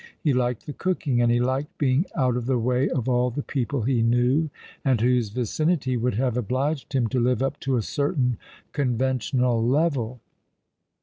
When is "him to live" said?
6.93-7.43